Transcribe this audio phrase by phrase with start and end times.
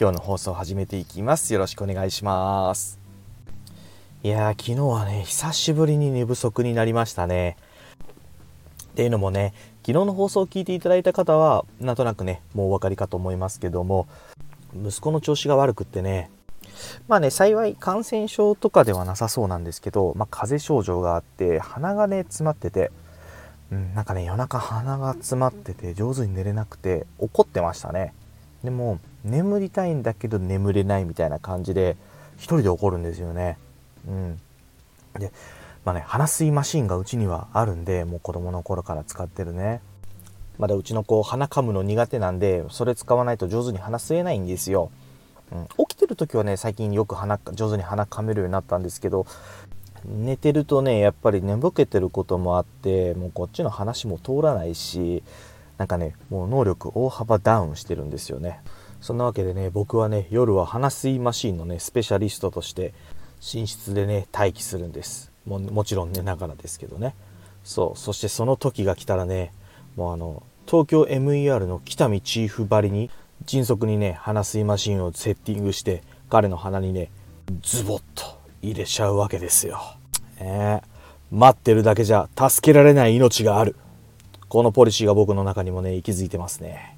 [0.00, 1.52] 今日の放送を始めていきます。
[1.52, 3.00] よろしくお願いします。
[4.22, 7.56] いやー昨日はね久しぶりに寝不足になりましたね。
[8.84, 9.52] っていうのもね
[9.84, 14.06] 昨日の放送を聞いていただいた方はなんとなくねもうお分かりかと思いますけども
[14.72, 16.30] 息子の調子が悪くってね
[17.08, 22.92] まあね幸い感染症とかではなさそうなんですけど、まあ、風邪症状があって鼻がね詰まってて、
[23.72, 28.14] うん、なんかね夜中鼻が詰まってて上手に寝れなくて怒ってましたね。
[28.62, 31.96] でも眠りたいんだけど眠れないみたいな感じで
[32.38, 33.58] 1人で怒るんですよね。
[34.06, 34.40] うん。
[35.18, 35.32] で
[35.84, 39.80] まあね鼻吸いマシンがうちにはあるんでもう子供の頃から使ってるね。
[40.58, 44.90] まだうちの子鼻噛むの苦手なんでそれ使わないと上手に鼻吸えないんですよ、
[45.52, 49.24] うん、起きてる時はね最近よく鼻上手に鼻噛めるようになったんですけど
[50.04, 55.22] 寝てるとねやっぱり寝ぼけてることもあってもうこっちの話も通らないし
[55.76, 58.60] なんかねもう能力大幅ダウンしてるんですよね。
[59.00, 62.92] そんなわけでね僕はね夜は鼻吸いマシンのねスペシャリストとして
[63.54, 67.14] 寝室でね待機するんですももちろん寝ながらですけどね
[67.64, 69.52] そうそしてその時が来たらね
[69.96, 73.10] もうあの東京 MER の北見チーフばりに
[73.46, 77.10] 迅速にね鼻吸いマシンをセッティングして彼の鼻にね
[77.62, 79.80] ズボッと入れちゃうわけですよ。
[80.40, 80.82] えー、
[81.30, 83.76] 待ってるだけじゃ助けられない命がある。
[84.48, 86.96] このポリシーが僕の中にもね息づいてますね。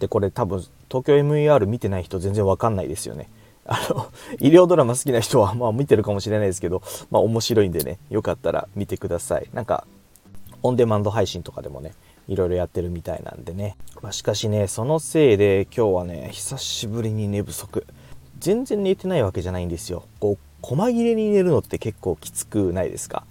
[0.00, 3.30] でこれ多分東京 MER 見てない人全然わかんないですよね。
[3.64, 4.08] あの
[4.40, 9.48] 医療ドラマ好きな人はまあ見てるかもしれないですけど、まあ面白いんでねよかったら見てください。
[9.54, 9.86] なんか
[10.62, 11.92] オンデマンド配信とかでもね
[12.28, 17.86] いろいろやってるみたいなんでね、まあ、しかしねそのせいで今日はね久しぶりに寝不足
[18.38, 23.24] 全然寝てないわけじゃないんですよこう細切れに寝るのって結構きつくないですか？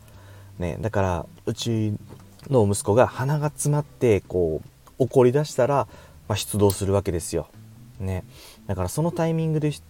[0.60, 1.94] ねだからうち
[2.50, 5.88] の息子が鼻が詰まってこう怒り出したら、
[6.32, 7.50] まあ、出動するわけですよ。
[8.00, 8.24] ね。
[8.66, 9.82] だからそのタイミングで起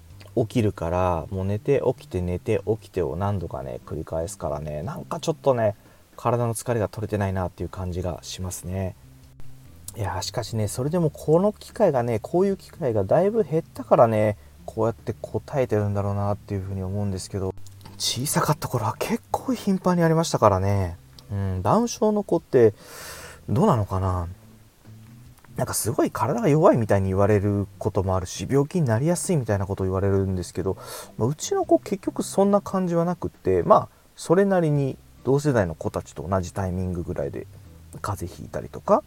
[0.47, 4.81] きるからもう寝て起きて寝て起きてを何度かね繰り返すからね。
[4.81, 5.75] なんかちょっとね
[6.17, 8.95] 体の疲れが取れてないなっていう感じがしますね。
[9.95, 14.35] いやしかしねそれでもこの機会がねこういう機会がだいぶ減ったからね
[14.65, 17.53] こうやって答えてるんだろうなっていうふうに思うんですけど
[17.99, 20.97] 小さかった頃は結構頻繁にありましたからね。
[21.31, 22.73] うんダウン症の子って
[23.47, 24.27] どうなのかな？
[25.61, 30.75] なんかすごい体が弱いみたいに言われることもあるし病気になりやすいみたいなことを言われるんですけど、
[31.19, 37.45] まあ、うちの子結局そんな感じはなくってまあそれなりに同世代の子たちと同じタイミングぐらいで
[38.01, 39.03] 風邪ひいたりとか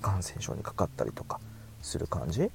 [0.00, 1.40] 感染症にかかったりとか
[1.82, 2.50] する感じ、うん、い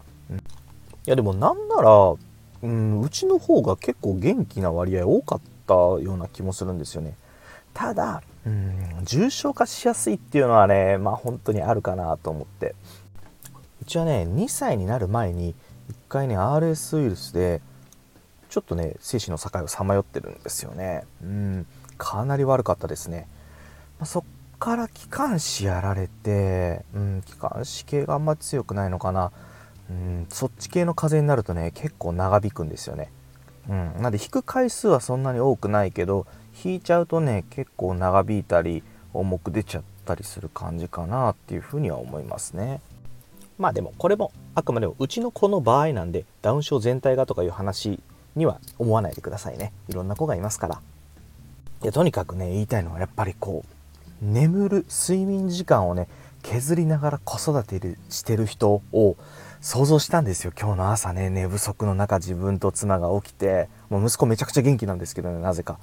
[1.06, 2.16] やでもなんなら、
[2.64, 7.14] うん、うちの方が結構元気な割合多かったような気もするんですよね。
[7.72, 12.74] ただ、うん、重症化しやすいっていうのはねまあ本当にあるかなと思って。
[13.84, 15.54] うちはね2歳になる前に
[15.92, 17.62] 1回ね RS ウイルスで
[18.50, 21.68] ちょっとね精子の境をさまよってるんですよねうん
[21.98, 23.28] かなり悪かったですね。
[24.00, 24.24] まあ、そっ
[24.60, 29.32] から気管支やられて、うん、気管支系があんま強くないのかな。
[29.90, 33.10] うん、そっち系の風邪になるとね、結構長引くんですよね。
[33.70, 36.26] うん、なんで引く回数はそんなに多くないけど、
[36.64, 38.84] 引いちゃうとね、結構長引いたり、
[39.14, 42.82] 重く出ちゃったりする感じかなっていうふうには思いますね。
[43.58, 48.00] まあでもこれもあくまでもうちの子の場合なんでダウン症全体がとかいう話
[48.36, 49.74] には思わないでくださいね。
[49.90, 50.82] いろんな子がいますから。
[51.84, 56.08] いやとにかくね言いたいのはやっぱりこう眠る睡眠時間をね
[56.42, 59.18] 削りながら子育てしてる人を
[59.60, 65.78] 想像したんですよ今日の朝ね寝不足の中自分と妻が起きてもう息子めちゃくちゃ元気なんですけどねなぜか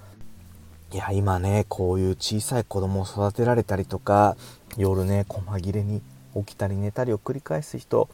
[0.93, 4.37] いや今ねこういう小さい子供を育てられたりとか
[4.77, 6.03] 夜ね細切れに
[6.37, 8.09] 起きたり寝たりを繰り返す人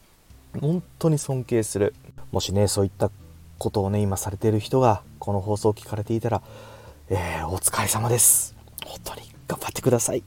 [0.61, 1.95] 本当に尊敬する
[2.33, 3.11] もしねそういった
[3.59, 6.43] ことをね今されている人がこの放送を聞かれていたら
[7.09, 8.57] えー、お疲れ様です。
[8.85, 10.25] 本当に頑張ってください。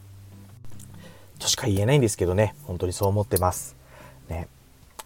[1.38, 3.76] としか言えないんですけどね、本当にそう思ってます。
[4.30, 4.48] ね。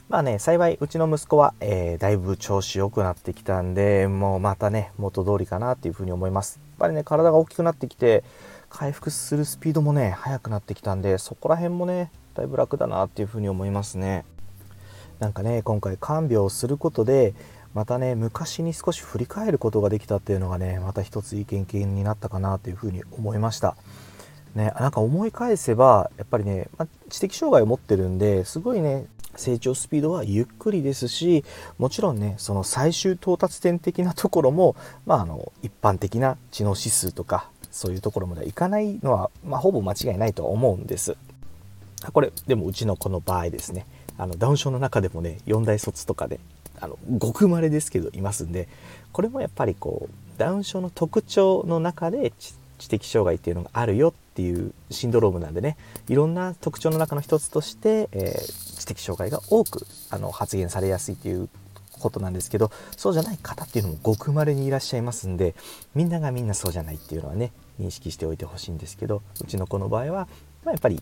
[0.08, 6.60] まあね、幸いうちの息子は、えー、だいぶ調子良くなってきたんで、もうまたね、元通りかなっていうふうに思います。
[6.64, 8.24] やっぱりね、体が大きくなってきて、
[8.70, 14.26] 回復するスピードもね、速くなってきたんで、そこら辺もね、だいぶ楽だなっていうふうに思いますね。
[15.20, 17.34] なんかね、今回看病をすることで、
[17.74, 23.76] またね昔に少し振り返ることができたっていうのがねまた一ついい経験になったかなというふうに思いました
[24.56, 31.44] ねなんか思い返せばやっぱりね、ま知的障害を持ってるんですごいね成長スピードはゆっくりですし
[31.80, 34.76] もちろんねその最終到達点的なところも、
[35.08, 41.18] まあ、あの一般的な知能指数とかそういうところまではいかないのは、まあ、ほぼ間違いないと思うんです
[42.12, 43.86] これでもうちのこの場合ですね。
[44.18, 46.40] あのダウン症の中でもね4大卒とかで
[46.80, 48.68] あのごくまれですけどいますんで
[49.12, 52.32] これもやっぱりこうダウン症の特徴の中で
[52.78, 55.78] 知的障害っていうのがあるよっていうシンドロームなんでね
[56.10, 61.50] いろんな特徴の中の一つとして、えー、知的障害が多くあの発言されやすいという
[62.00, 65.56] ことなんですけどそうじゃない方っていうのもごくまれにいらっしゃいますんで
[65.96, 70.28] みんながみんなそうじゃないっていうのはね認識しておいてほしいんですけどうちの子の場合は、
[70.66, 71.02] まあ、やっぱり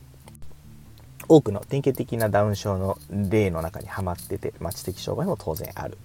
[1.31, 5.97] 多くの典型的なダウン症の例の中にはまってて、まあ、知的障害も当然ある。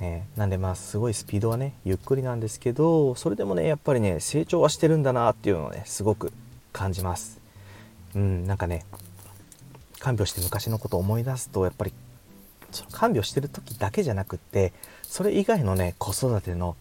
[0.00, 6.32] ね、なんでまあすごいスピードはねゆっくりなんですけどそれでもねやっぱりね成長はしてるんだなっていうのをねすごく
[6.74, 7.40] 感じます
[8.14, 8.84] うんなんかね
[9.98, 11.94] 看病して昔のことを思い出すとやっぱり
[12.72, 16.76] その看病してる時だけじゃなくってそれ以外のね子育ての、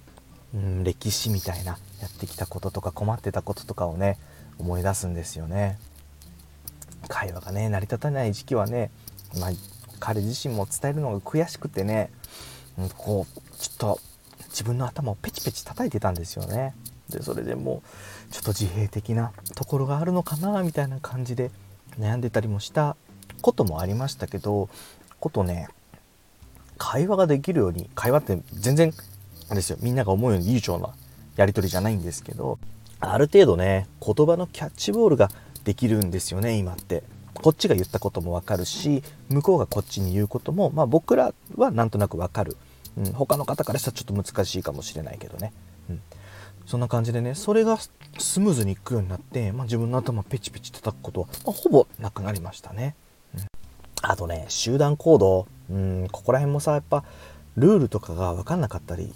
[0.54, 4.18] うん、歴史みたいなやってきたこととか困ってたこととかをね
[4.60, 5.78] 思い出すんですよね
[7.07, 8.92] 会話がね成り立たない時期はね、
[9.40, 9.50] まあ、
[10.00, 12.12] 彼自身も伝えるのが悔しくてね
[12.78, 14.00] うんこうちょっと
[14.50, 16.74] 自分の頭をペチペチ叩いてたんですよね。
[17.10, 17.84] でそれでも
[18.30, 21.52] うちょっと自閉的なところがあるのかなみたいな感じで
[22.00, 22.96] 悩んでたりもした
[23.42, 24.69] こともありましたけど
[25.19, 25.68] ことね
[26.78, 28.94] 会話ができるように会話って全然
[29.48, 30.94] あれですよみんなが思うように流暢な
[31.36, 32.57] やり取りじゃないんですけど
[33.00, 35.30] ある程度ね言葉のキャッチボールが
[35.66, 37.04] できるんですよね今って。
[37.34, 42.56] こっちが言ったこともわかるし向こうがこっちに言うことも、まあ、僕らはなんとなくわかる、
[42.98, 45.52] うん、他の方からしたらちょっと難しいかもしれないけどね、
[45.90, 46.02] うん、
[46.66, 47.78] そんな感じでねそれが
[48.18, 52.96] スムーズにいくようになって、まあ、自分の頭ペチペチ叩くことは、まあ、ほぼなくなりましたね、
[53.36, 53.42] うん、
[54.02, 57.04] あとね集団行動、うん、ここら辺もさやっぱ
[57.58, 59.14] ルールとかが分かんなかったり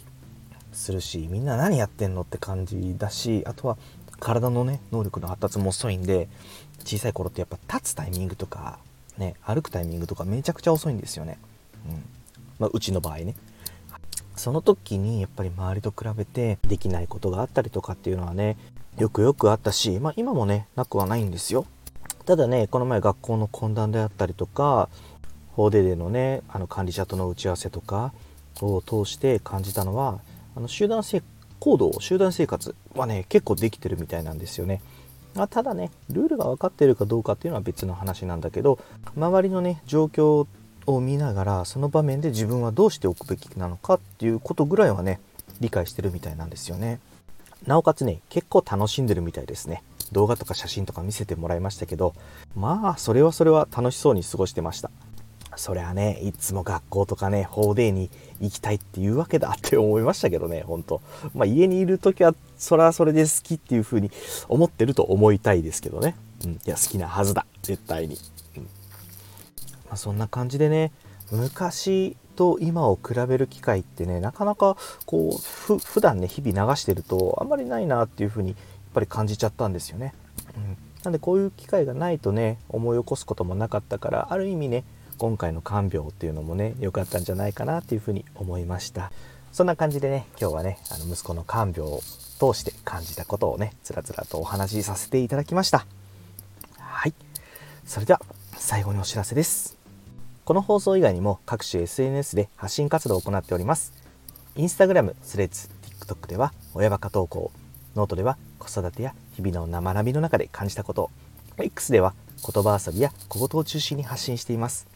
[0.74, 3.78] するしみんな何やってんのって感じだしあとは
[4.20, 6.28] 体のね能力の発達も遅いんで
[6.84, 8.80] 小さい頃ってやっぱ立つタイミングとか
[9.18, 11.38] ね歩くタイミングとかめちゃくちゃ遅いんですよね、
[11.88, 12.04] うん。
[12.60, 13.36] まあ、うちの場合ね。
[14.36, 18.58] その時にやっぱり周りと比べてできないことがあったりとかっていうのはね
[18.98, 21.66] よくよくあったし、まあ、今もねなくはないんですよ。
[22.26, 24.88] ただねこの前学校の懇談であったりとか
[25.52, 28.14] 法デでのねあの管理者との打ち合わせとか
[28.62, 30.20] を通して感じたのは
[30.56, 31.22] あの集団生
[31.60, 34.82] 行動集団生活はね結構できてるみたいなんですよね。
[35.36, 38.80] あただねルールが分かってるかどうかっていうのは別の話なんだけど
[39.16, 40.48] 周りのね状況
[40.86, 45.20] を見ながらその場面で自分はどうしておくべきなのかっていうことぐらいはね
[45.60, 47.00] 理解してるみたいなんですよね。
[47.68, 49.84] なおかつね結構楽しんでるみたいですね。
[50.12, 52.16] 動画とか写真とか見せてもらいましたけど
[52.56, 54.90] まあそれはそれは楽しそうに過ごしてました。
[55.60, 58.10] そりゃねいつも学校とかね法デーに
[58.40, 61.02] 行きたいっていうわけだって思いましたけどねほんと
[61.36, 64.10] まあ家にいる時はそれはそれで好きっていう風に
[64.48, 66.16] 思ってると思いたいですけどね、
[66.46, 68.18] うん、いや好きなはずだ絶対に、
[68.56, 68.64] うん。
[68.64, 68.70] ま
[69.92, 70.94] あ、そんな感じでね
[71.30, 78.58] 昔と今を比べる機会ってねなかなかこうふ普段ね日々流してるとあんまりないなっていう風にやっ
[78.94, 80.14] ぱり感じちゃったんですよね、
[80.56, 84.86] うん、なんでこういう機会がないとね思い起こすこともなかったからある意味ね
[85.20, 89.12] 今回の看病っていうのもね良かったんじゃないかなっていうふうに思いました。
[89.52, 95.86] そんな感じでね今日はねあの息子の看病を通して感じたことをねつらつらとお話しさせていただきました。
[96.78, 97.14] はい。
[97.86, 98.22] それでは
[98.54, 99.78] 最後にお知らせです。
[100.46, 103.94] この放送以外にも各種 SNS で発信活動を行っております。
[104.56, 107.52] インスタグラム、スレッズ、TikTok では親バカ投稿
[107.96, 111.12] ノートでは子育てや日々の学びの中で感じたこと。
[111.58, 114.88] X では言葉遊びや小言を中心に発信しています。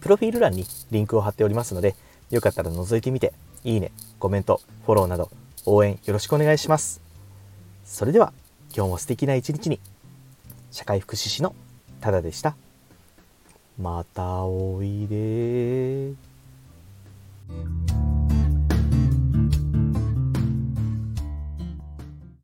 [0.00, 1.94] プロフィール欄にリンクを貼っておりますので、
[2.30, 3.32] よかったら覗いてみて、
[3.64, 5.30] いいね、コメント、フォローなど
[5.66, 7.00] 応援よろしくお願いします。
[7.84, 8.32] それでは、
[8.74, 9.80] 今日も素敵な一日に。
[10.70, 11.54] 社会福祉士の
[12.00, 12.54] タダでした。
[13.78, 16.12] またおいで